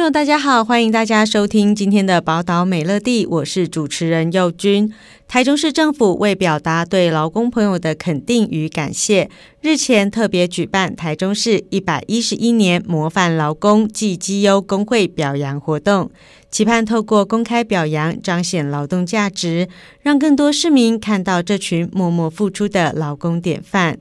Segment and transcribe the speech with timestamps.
[0.00, 4.90] 朋友大家好，欢迎大家收听今天的《宝岛美乐地》，我是主持人佑君。
[5.28, 9.28] 台中市政府为表达对劳工朋友的肯定与感谢，
[9.60, 16.10] 日前特别举办台中市一百一十一年模范劳工暨绩优工会表扬活动，
[16.50, 19.68] 期盼透过公开表扬彰显劳动价值，
[20.00, 23.98] 让更多市民看到这群默默付出的劳工典范。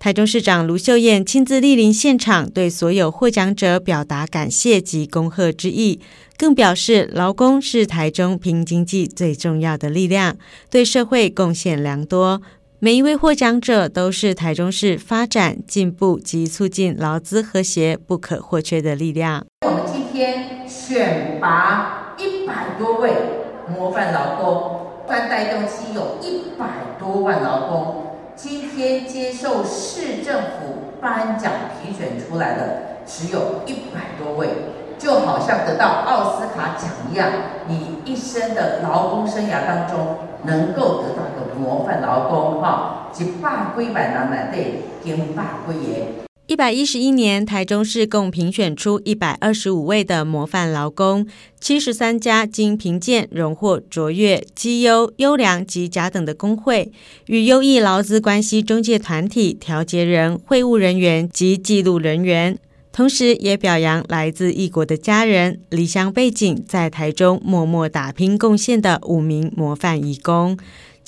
[0.00, 6.00] 台中市长卢秀燕亲自莅临现场，对所有获奖者表达感谢及恭贺之意，
[6.38, 10.38] 更表示劳工是台中拼经济最重要的力量，
[10.70, 12.40] 对社会贡献良多。
[12.78, 19.44] 每一位获奖者都是台中市发展进步及促进劳资和谐不可或缺的力量。
[19.66, 23.12] 我们今天选拔一百多位
[23.68, 28.09] 模范劳工，带动机有一百多万劳工。
[28.42, 31.52] 今天接受市政府颁奖
[31.82, 34.48] 评选出来的只有一百多位，
[34.98, 37.28] 就好像得到奥斯卡奖一样。
[37.68, 46.29] 你一生的劳工生涯当中，能够得到的模范劳工，哈，一百几万人来对，一百几个。
[46.50, 51.24] 一百一十一年，台中市共评选出一百二十五位的模范劳工，
[51.60, 56.90] 七十三家经评鉴荣获卓越、绩优、优良及甲等的工会
[57.26, 62.58] 与优异劳资关系中介团体、调解人、会务人员及记录人员，
[62.90, 70.58] 同时也表扬来自异国的家人、离乡背景在台中默默打拼贡献的五名模范移工。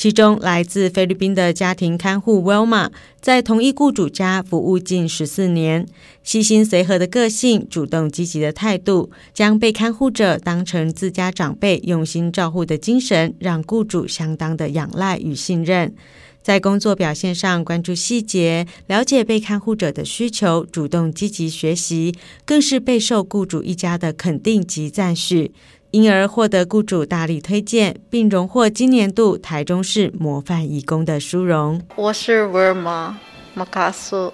[0.02, 2.90] 其中，来自菲律宾的家庭看护 Wilma
[3.20, 5.86] 在同一雇主家服务近十四年，
[6.24, 15.94] 细心随和的个性、主动积极的态度，将被看护者当成自家长辈，用心照护的精神，让雇主相当的仰赖与信任。
[16.42, 22.12] 在工作表现上，关注细节，了解被看护者的需求，主动积极学习，
[22.44, 25.52] 更是备受雇主一家的肯定及赞许。
[25.92, 31.82] 因而获得雇主大力推荐，并荣获今年度台中市模范义工的殊荣。
[31.96, 33.14] 我是 Verma
[33.52, 34.32] 马卡苏，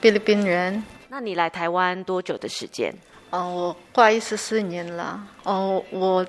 [0.00, 0.80] 菲律宾人。
[1.08, 2.94] 那你来台湾多久的时间？
[3.30, 5.20] 哦、呃，我快十四年了。
[5.42, 6.26] 哦、呃，我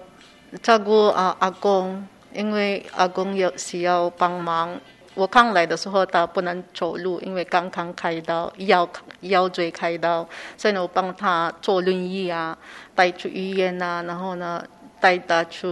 [0.64, 2.04] 照顾啊阿公，
[2.34, 4.76] 因为阿公有需要帮忙。
[5.14, 8.88] 我刚来的时候他不能走路，因为刚刚开刀，腰
[9.22, 10.28] 腰椎开刀，
[10.58, 12.58] 所以呢我帮他坐轮椅啊。
[12.94, 14.64] 带去医院啊，然后呢，
[15.00, 15.66] 带他去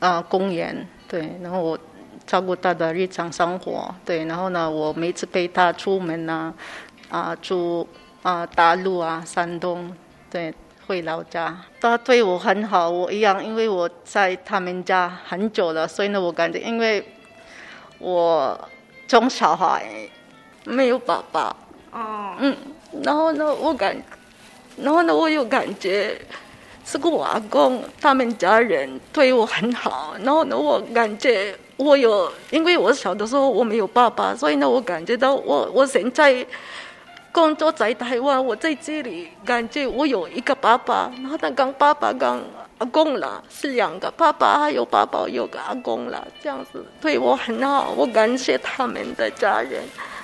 [0.00, 1.78] 啊、呃、公园，对，然后我
[2.26, 6.52] 照顾他的日常生活，对，然后呢，我每次陪他出门啊，
[7.10, 7.86] 啊，住
[8.22, 9.94] 啊大陆啊，山东，
[10.30, 10.52] 对，
[10.86, 17.04] 回老家，他对我很好，我一样，因为我在他们家很久了，所以呢，我感觉，因为
[18.00, 18.68] 我
[19.06, 19.84] 从小孩
[20.64, 21.54] 没有爸爸，
[21.92, 22.56] 哦，嗯，
[23.04, 23.96] 然后呢，我感。
[24.82, 26.18] 然后呢，我有感觉，
[26.86, 30.14] 是个我阿公他们家人对我很好。
[30.22, 36.46] 然后呢，我感觉我有，因为我小的时候我没有爸爸，所以呢，我感觉到我我现在
[37.32, 41.10] 工作在台湾，我在这里感觉我有一个爸爸。
[41.16, 42.42] 然后他跟爸爸跟
[42.78, 47.92] 阿公了，是两个爸爸，还有爸爸有个阿公了，这样子对我很好。
[47.96, 49.82] 我感谢他们的家人。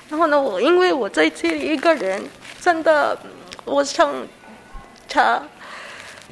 [0.08, 2.22] 然后呢，我因为我在这里一个人，
[2.60, 3.18] 真的，
[3.64, 4.12] 我想。
[5.08, 5.40] 他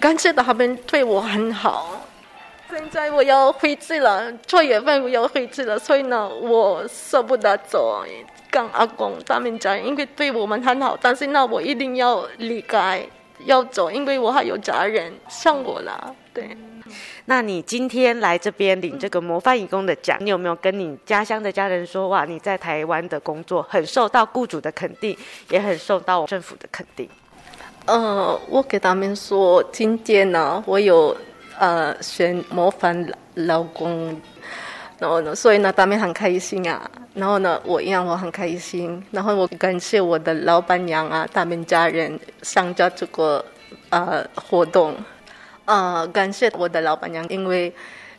[0.01, 2.05] 感谢他们对我很好。
[2.69, 8.05] 现在我要回去了，九月份我要回去了，所以呢，我舍不得走。
[8.55, 13.05] 跟阿公他们讲，因为对我们很好，但是那，我一定要离开，
[13.47, 16.15] 要走，因为我还有家人像我啦。
[16.33, 16.57] 对。
[17.25, 25.17] 那你今天来这边领这个模范义工的奖，你有没有跟你家乡的家人说，哇，你在台湾的工作很受到雇主的肯定，
[25.49, 27.09] 也很受到政府的肯定？
[27.87, 31.17] 呃，我给他们说，今天呢，我有
[31.59, 33.05] 呃选模范
[33.35, 34.21] 劳工，
[35.35, 36.91] 所以呢，他们很开心啊。
[37.15, 39.03] 然后呢，我一样我很开心。
[39.11, 43.45] 然后我感谢我的老板娘啊，他们家人参加这个
[43.91, 44.97] 呃活动，
[45.65, 47.73] 呃，感谢我的老板娘，因为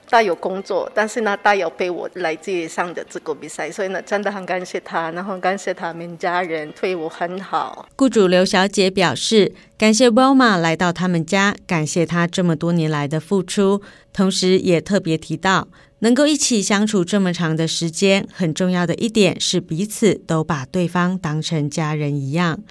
[0.10, 7.88] 她有工作，但是呢，她有陪我来这里上的这个比赛，所以呢，真的很感谢她，然后感谢他们家人对我很好。
[7.98, 13.82] 雇主刘小姐表示，感谢 Wilma 来到他们家，感谢他这么多年来的付出，
[14.14, 15.68] 同时也特别提到，
[16.00, 22.62] 能够一起相处这么长的时间，很重要的一点是彼此都把对方当成家人一样。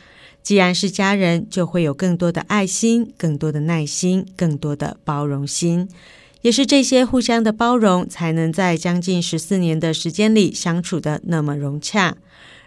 [0.43, 5.89] 既然是家人，就会有更多的爱心、更多的耐心、更多的包容心。
[6.43, 12.19] 也是这些互相的包容，才能在将近十四年的时间里相处的那么融洽。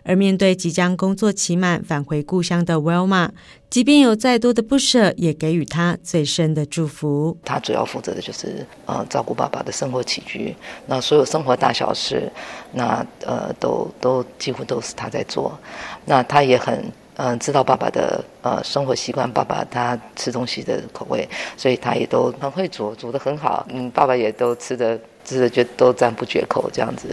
[0.07, 3.29] 而面对即将工作期满返回故乡的 Wilma，
[3.69, 7.37] 即便有再多的不舍，也给予他最深的祝福。
[7.43, 10.55] 他主要负责的就是呃照顾爸爸的生活起居，
[10.85, 12.31] 那所有生活大小事，
[12.71, 15.59] 那呃都都几乎都是他在做。
[16.05, 16.89] 那他也很。
[17.19, 21.27] 嗯、知道爸爸的呃生活习惯，爸爸他吃东西的口味，
[21.57, 23.65] 所以他也都很会煮，煮得很好。
[23.69, 24.95] 嗯，爸爸也都吃的
[25.25, 27.07] 吃的就都赞不绝口这样子。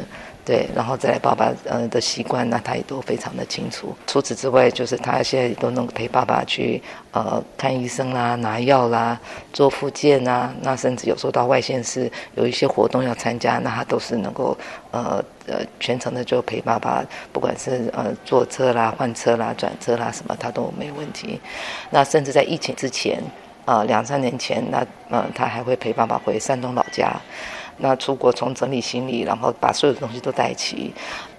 [0.44, 3.96] 对，然后再来爸爸呃的习惯，那他也都非常的清楚。
[4.06, 6.82] 除此之外，就是他现在都能陪爸爸去
[7.12, 9.18] 呃看医生啦、拿药啦、
[9.54, 10.52] 做复健呐。
[10.60, 14.54] 那甚至有时候到外县市有一些活动要参加，那他都是能够
[14.90, 17.02] 呃呃全程的就陪爸爸，
[17.32, 21.40] 不管是呃坐车啦、换车啦、转车啦什么，他都没问题。
[21.88, 23.18] 那甚至在疫情之前，
[23.64, 27.18] 呃两三年前，那呃他还会陪爸爸回山东老家。
[27.78, 30.92] 那出国从整理行李，然后把所有的东西都带齐，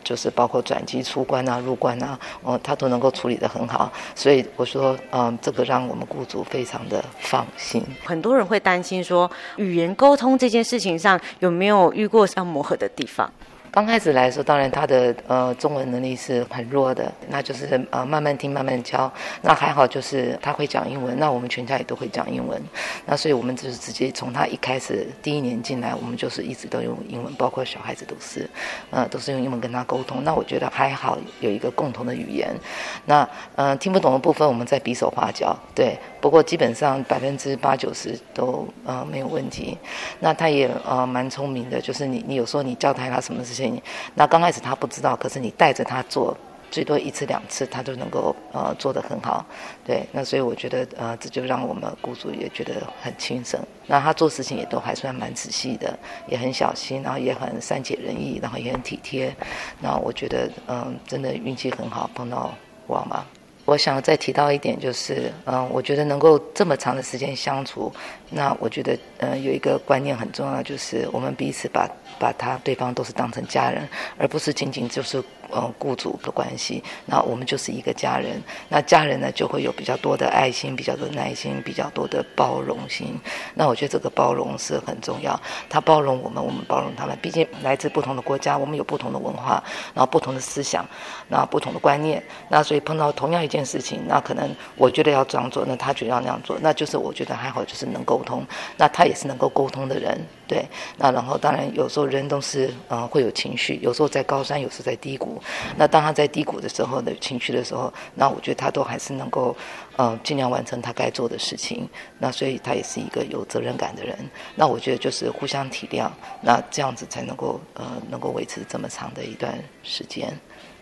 [0.03, 3.91] 就是包括转机出关啊、入关啊，嗯，他都能够处理得很好。
[4.13, 7.83] 所以我说，嗯，这个让我们雇主非常的放心。
[8.03, 13.31] 很多人会担心说，语言沟通这件事情上有没有遇过像磨合的地方？
[13.75, 19.11] 刚开始来说，当然他的呃中文能力是很弱的，那就是呃慢慢听慢慢教。
[19.41, 22.57] 那还好就是他会讲英文，那我们全家也都会讲英文。
[23.05, 28.49] 那所以我们就是直接从他一开始第一年进来，我们就是一直都用英文，包括小孩子都是，
[28.91, 30.23] 呃都是用英文跟他沟通。
[30.23, 32.55] 那我觉得还好有一个共同的语言。
[33.03, 35.53] 那呃听不懂的部分，我们再比手画脚。
[35.75, 39.77] 对，不过基本上百分之八九十都呃没有问题。
[40.21, 43.64] 那他也呃蛮聪明的，就是你你有时候你教他他什么事情。
[44.13, 46.35] 那刚开始他不知道，可是你带着他做，
[46.71, 49.45] 最多一次两次，他就能够呃做得很好。
[49.85, 53.59] 对，那所以我觉得呃这就让我们雇主也觉得很轻松。
[53.87, 55.97] 那他做事情也都还算蛮仔细的，
[56.27, 59.33] 也很小心，然后也很善解人意，然后也很体贴。
[59.79, 62.53] 那我觉得嗯、真的运气很好，碰到
[62.87, 63.25] 我嘛。
[63.65, 67.91] 我想再提到一点就是嗯、我觉得能够这么长的时间相处，
[68.29, 71.89] 那我觉得嗯有一个观念很重要，就是我们彼此把。
[72.17, 73.85] 把他对方都是当成家人，
[74.17, 75.21] 而不是仅仅就是
[75.55, 76.83] 呃雇主的关系。
[77.05, 83.19] 那我们就是一个家人，那家人呢就会有比较多的爱心、比较多的耐心、比较多的包容心。
[83.53, 85.39] 那我觉得这个包容是很重要。
[85.69, 87.17] 他包容我们，我们包容他们。
[87.21, 89.63] 毕竟来自不同的国家，我们有不同的文化，
[89.93, 90.85] 然后不同的思想，
[91.27, 92.23] 那不同的观念。
[92.49, 98.45] 那所以碰到同样一件事情，那可能我觉得要这样做，那他觉得要那样做，那就是我觉得还好，就是能沟通。
[98.77, 100.65] 那他也是能够沟通的人，对。
[100.97, 102.05] 那然后当然有时候。
[102.05, 105.41] 人都是呃会有情绪，有时候在高山，有时候在低谷。
[105.77, 109.55] 那当他在低谷的时候的情绪的时候，那我觉得他都还是能够
[109.95, 111.87] 呃尽量完成他该做的事情。
[112.19, 114.17] 那所以他也是一个有责任感的人。
[114.55, 116.09] 那我觉得就是互相体谅，
[116.41, 120.31] 那这样子才能够呃能够维持这么长的一段时间。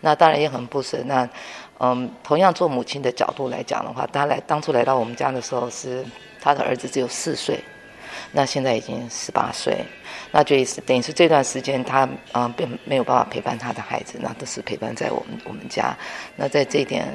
[0.00, 0.98] 那当然也很不舍。
[1.04, 1.28] 那
[1.80, 6.04] 嗯，同样做母亲的角度来讲的话，他来当初来到我们家的时候，是
[6.40, 7.58] 他的儿子只有四岁。
[8.32, 9.84] 那现在已经十八岁，
[10.32, 10.56] 那就
[10.86, 15.96] 等于是这段时间他嗯并没有办法陪伴他的孩子，那都是陪伴在我们我们家。
[16.36, 17.06] 那在这一点，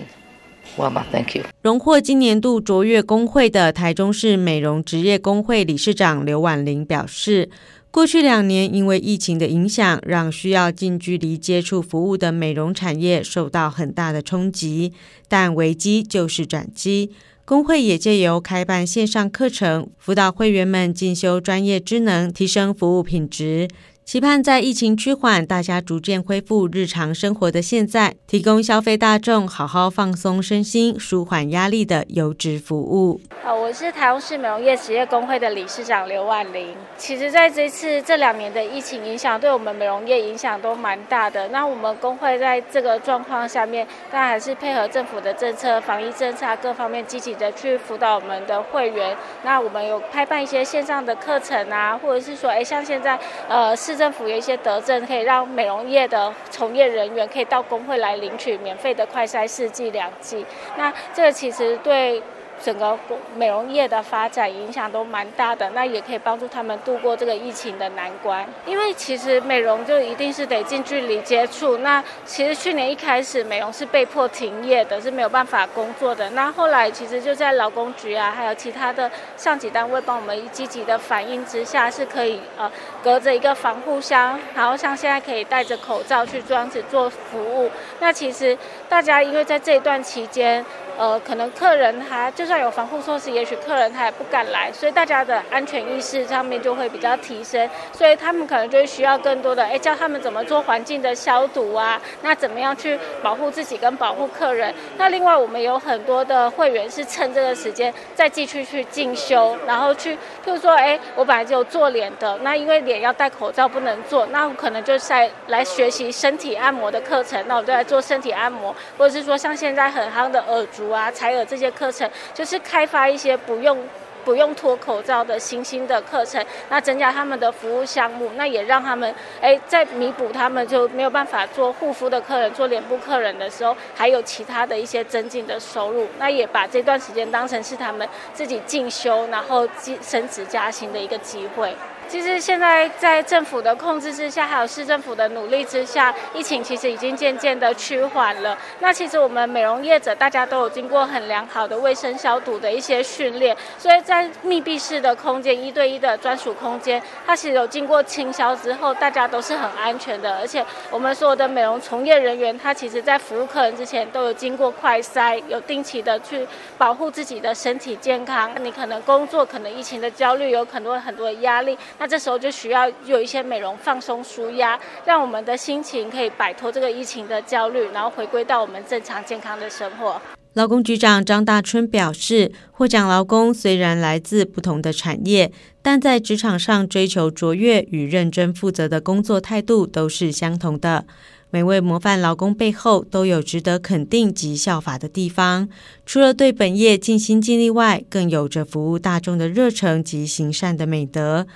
[0.76, 1.44] 我嘛，Thank you。
[1.62, 7.50] 荣获今年度卓越工会的台中市美容职业工会理事长刘婉玲表示，
[7.92, 14.94] 过去两年因为疫情的影响，让需要近距离接触服务的美容产业受到很大的冲击，
[15.28, 17.12] 但危机就是转机。
[17.50, 23.68] 工会也借由开办线上课程，辅导会员们进修专业知能，提升服务品质。
[24.10, 33.22] 期盼在疫情趋缓、大家逐渐恢复日常生活的现在，提供消费大众好好放松身心、舒缓压力的优质服务。
[33.46, 36.76] 呃，我是台中市美容业职业工会的理事长刘万林。
[36.98, 41.50] 其实，在这次这两年的疫情影响，对我们美容业影响都蛮大的。
[41.50, 49.16] 那我们工会在这个状况下面，当然还是配合政府的政策、防疫政策各方面，积极的去辅导我们的会员。
[49.44, 53.16] 那我们有开办一些线上的课程啊，或者是说，哎，像现在，
[53.48, 53.99] 呃，是。
[54.00, 60.46] 政府有一些德政，可以让美容业的从业人员可以到工会来领取免费的快筛试剂两剂。
[60.78, 62.24] 那这个其实对
[62.64, 62.98] 整个
[63.36, 65.70] 美容业的发展影响都蛮大的。
[65.72, 68.46] 那也可以帮助他们度过这个疫情的难关。
[68.66, 71.78] 因为其实美容就一定是得近距离接触。
[71.78, 76.30] 那其实去年一开始美容是被迫停业的，是没有办法工作的。
[76.32, 82.72] 那后来其实就在劳工局啊，还有其他的上级单位帮我们积极的反应之下，是可以呃
[83.04, 87.70] 隔着一个防护箱，然后像现在可以戴着口罩去这样子做服务。
[88.00, 90.66] 那其实大家因为在这一段期间，
[91.00, 104.76] 呃，可能客人他就算有防护措施，也许客人他也不敢来，所以大家的安全意识上面就会比较提升，所以他们可能就会需要更多的，哎，教他们怎么做环境的消毒啊，那怎么样去保护自己跟保护客人。
[104.98, 123.78] 那另外我们有很多的会员是趁这个时间再继续去进修，然后去，譬如说，哎，我本来就有做脸的，那因为脸要戴口罩不能做，那我可能就在来学习身体按摩的课程，那我就来做身体按摩，或者是说像现在很夯的耳啊，采耳这些课程就是开发一些不用
[124.26, 139.68] 不用脱口罩的新兴的课程，那增加他们的服务项目，那也让他们哎，在弥补他们就没有办法做护肤的客人、做脸部客人的时候，还有其他的一些增进的收入，那也把这段时间当成是他们自己进修，然后
[140.02, 141.74] 升职加薪的一个机会。
[142.10, 148.58] 其实现在在政府的控制之下，还有市政府的努力之下，疫情其实已经渐渐的趋缓了。
[148.80, 160.36] 那其实我们美容业者大家都有经过很良好的卫生消毒的一些训练，所以在密闭式的空间、一对一的专属空间，它其实有经过清消之后，大家都是很安全的。
[160.40, 168.52] 而且我们所有的美容从业人员，他其实在服务客人之前都有经过快筛，有定期的去保护自己的身体健康。
[168.64, 171.78] 你可能工作，可能疫情的焦虑，有很多很多的压力。
[172.00, 180.22] 那这时候就需要有一些美容放松舒压，让我们的心情可以摆脱这个疫情的焦虑，然后回归到我们正常健康的生活。
[180.54, 185.52] 劳工局长张大春表示，获奖劳工虽然来自不同的产业，
[185.82, 191.06] 但在职场上追求卓越与认真负责的工作态度都是相同的。
[191.52, 195.68] 每位模范劳工背后都有值得肯定及效法的地方，
[196.06, 201.48] 除了对本业尽心尽力外，更有着服务大众的热诚及行善的美德。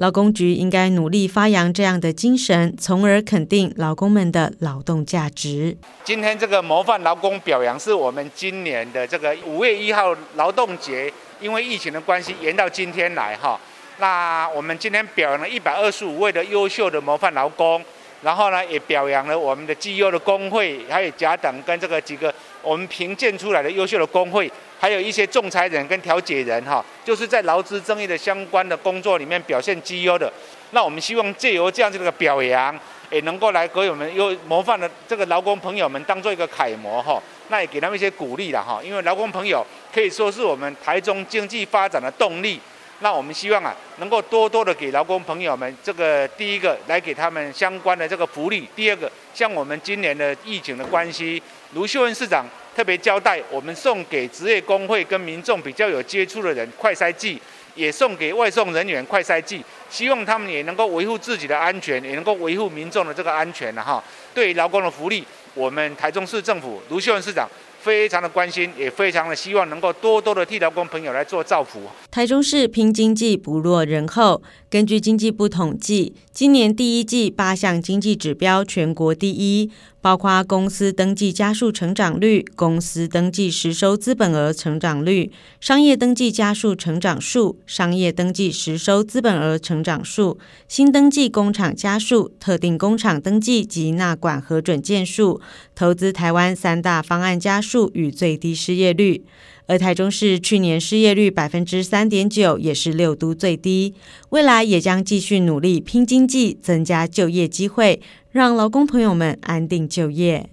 [0.00, 5.76] 劳工局应该努力发扬这样的精神，从而肯定劳工们的劳动价值。
[6.04, 13.60] 今天这个模范劳工表扬是我们今年的这个五月一号劳动节，因为疫情的关系延到今天来哈。
[13.98, 17.84] 那我们今天表扬了一百二十五位的优秀的模范劳工。
[18.22, 30.32] 然后呢，也表扬了我们的绩优的工会，还有甲等跟这个几个我们评鉴出来的优秀的工会，还有一些仲裁人跟调解人哈，就是在劳资争议的相关的工作里面表现绩优的。
[30.72, 32.78] 那我们希望借由这样子的表扬，
[33.10, 42.60] 也能够来给我们有模范的这个劳工朋友们当做一个楷模哈，那也给他们一些鼓励了哈，因为劳工朋友可以说是我们台中经济发展的动力。
[43.02, 48.68] 那我们希望啊，能够多多的给劳工朋友们这个第一个来给他们相关的这个福利。
[48.76, 51.42] 第二个，像我们今年的疫情的关系，
[51.72, 52.44] 卢秀燕市长
[52.76, 57.40] 特别交代，我们送给职业工会跟民众比较有接触的人快筛剂，
[57.74, 64.02] 也送给外送人员快筛剂，希望他们也能够维护自己的安全，也能够维护民众的这个安全了哈。
[64.34, 67.48] 对劳工的福利，我们台中市政府卢秀燕市长。
[67.80, 71.80] 非常的关心，也非常的希望能够多多的替劳工朋友来做造福。
[72.10, 79.70] 台中市拼经济不落人后，根据经济部统计，今年第一季八项经济指标全国第一。
[80.02, 95.38] 包括公司登记加速成长率、公司登记实收资本额成长率、商业登记加速成长数、商业登记实收资本额成长数、新登记工厂加速、特定工厂登记及纳管核准件数、
[95.74, 99.24] 投资台湾三大方案加速数与最低失业率。
[99.66, 103.94] 而台中市去年失业率百分之三点九，也是六都最低。
[104.30, 108.00] 未来也将继续努力拼经济，增加就业机会，
[108.32, 110.50] 让劳工朋友们安定就业。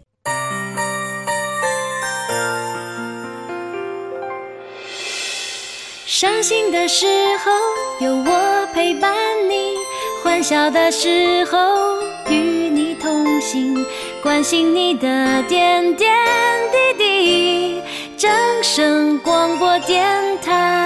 [6.06, 7.06] 伤心的时
[7.44, 9.16] 候有我陪伴
[9.50, 9.74] 你，
[10.24, 11.58] 欢笑的时候
[12.30, 12.36] 与
[12.70, 13.84] 你同行，
[14.22, 16.12] 关心你的点点
[18.18, 18.32] 掌。
[18.64, 20.06] 声广播电
[20.42, 20.84] 台。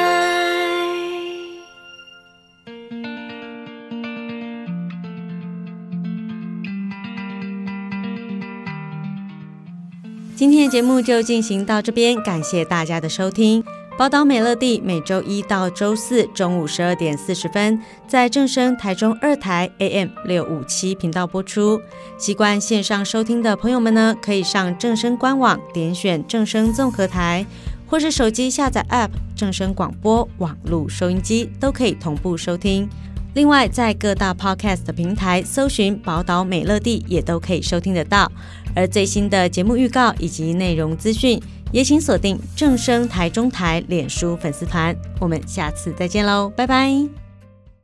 [10.36, 13.64] 今天的节目就进行到这边，感谢大家的收听。
[13.98, 21.80] 宝岛美乐蒂每周一到周四中午十二点四十分，在正声台中二台 AM 六五七频道播出。
[22.18, 27.46] 习惯线上收听的朋友们呢，可以上正声官网点选正声综合台，
[27.86, 32.90] 或是手机下载 App 正声广播网路收音机，都可以同步收听。
[33.34, 38.32] 另外，在各大 Podcast 平台搜寻“宝岛美乐蒂”也都可以收听得到。
[38.74, 41.40] 而最新的节目预告以及内容资讯。
[41.72, 44.96] 也请锁定正声台中台脸书粉丝团。
[45.20, 47.21] 我们下次再见喽拜拜。